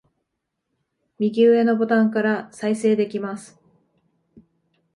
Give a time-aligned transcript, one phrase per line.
[1.19, 3.61] 右上のボタンから再生できます